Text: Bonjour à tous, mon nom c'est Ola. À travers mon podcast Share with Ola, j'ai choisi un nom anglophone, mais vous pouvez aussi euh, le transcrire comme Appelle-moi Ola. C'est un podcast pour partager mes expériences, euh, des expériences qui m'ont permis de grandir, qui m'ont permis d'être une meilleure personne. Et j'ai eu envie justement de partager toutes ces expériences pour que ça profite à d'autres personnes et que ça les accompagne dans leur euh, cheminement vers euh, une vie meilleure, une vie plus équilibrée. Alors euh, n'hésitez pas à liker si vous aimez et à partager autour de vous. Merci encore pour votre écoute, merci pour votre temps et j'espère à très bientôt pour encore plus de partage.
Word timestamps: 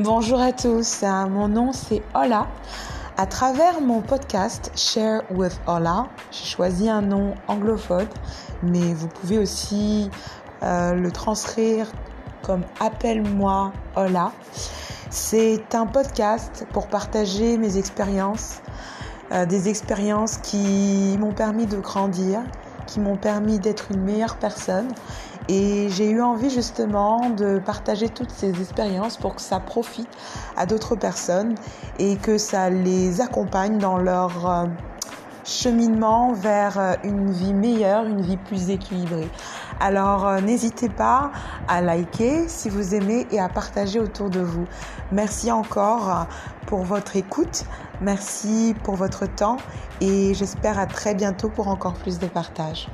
Bonjour 0.00 0.40
à 0.40 0.52
tous, 0.52 1.02
mon 1.02 1.48
nom 1.48 1.72
c'est 1.72 2.04
Ola. 2.14 2.46
À 3.16 3.26
travers 3.26 3.80
mon 3.80 4.00
podcast 4.00 4.70
Share 4.76 5.22
with 5.28 5.60
Ola, 5.66 6.06
j'ai 6.30 6.44
choisi 6.44 6.88
un 6.88 7.02
nom 7.02 7.34
anglophone, 7.48 8.06
mais 8.62 8.94
vous 8.94 9.08
pouvez 9.08 9.38
aussi 9.38 10.08
euh, 10.62 10.92
le 10.94 11.10
transcrire 11.10 11.90
comme 12.44 12.62
Appelle-moi 12.78 13.72
Ola. 13.96 14.30
C'est 15.10 15.74
un 15.74 15.86
podcast 15.86 16.64
pour 16.72 16.86
partager 16.86 17.58
mes 17.58 17.76
expériences, 17.76 18.60
euh, 19.32 19.46
des 19.46 19.68
expériences 19.68 20.36
qui 20.36 21.16
m'ont 21.18 21.34
permis 21.34 21.66
de 21.66 21.78
grandir, 21.78 22.42
qui 22.86 23.00
m'ont 23.00 23.16
permis 23.16 23.58
d'être 23.58 23.90
une 23.90 24.02
meilleure 24.04 24.36
personne. 24.36 24.94
Et 25.48 25.88
j'ai 25.88 26.10
eu 26.10 26.20
envie 26.20 26.50
justement 26.50 27.30
de 27.30 27.58
partager 27.58 28.10
toutes 28.10 28.30
ces 28.30 28.50
expériences 28.60 29.16
pour 29.16 29.34
que 29.34 29.40
ça 29.40 29.60
profite 29.60 30.08
à 30.56 30.66
d'autres 30.66 30.94
personnes 30.94 31.54
et 31.98 32.16
que 32.16 32.36
ça 32.36 32.68
les 32.68 33.22
accompagne 33.22 33.78
dans 33.78 33.96
leur 33.96 34.50
euh, 34.50 34.66
cheminement 35.44 36.32
vers 36.32 36.78
euh, 36.78 36.92
une 37.02 37.30
vie 37.30 37.54
meilleure, 37.54 38.04
une 38.04 38.20
vie 38.20 38.36
plus 38.36 38.68
équilibrée. 38.68 39.30
Alors 39.80 40.26
euh, 40.26 40.40
n'hésitez 40.42 40.90
pas 40.90 41.32
à 41.66 41.80
liker 41.80 42.46
si 42.48 42.68
vous 42.68 42.94
aimez 42.94 43.26
et 43.30 43.40
à 43.40 43.48
partager 43.48 44.00
autour 44.00 44.28
de 44.28 44.40
vous. 44.40 44.66
Merci 45.12 45.50
encore 45.50 46.26
pour 46.66 46.82
votre 46.82 47.16
écoute, 47.16 47.64
merci 48.02 48.74
pour 48.84 48.96
votre 48.96 49.24
temps 49.24 49.56
et 50.02 50.34
j'espère 50.34 50.78
à 50.78 50.84
très 50.84 51.14
bientôt 51.14 51.48
pour 51.48 51.68
encore 51.68 51.94
plus 51.94 52.18
de 52.18 52.26
partage. 52.26 52.88